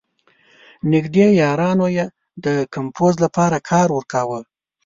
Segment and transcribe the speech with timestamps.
[0.91, 2.05] نېږدې یارانو یې
[2.45, 4.39] د کمپوز لپاره کار ورکاوه.